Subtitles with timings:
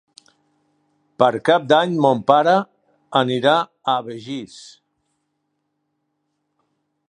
[1.23, 2.55] Per Cap d'Any mon pare
[3.21, 3.53] anirà
[3.95, 4.57] a Begís.